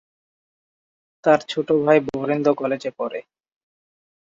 তার 1.23 1.39
ছোট 1.49 1.67
ভাই 1.83 1.97
বরেন্দ্র 2.09 2.49
কলেজে 2.53 2.91
পড়ে। 2.97 3.19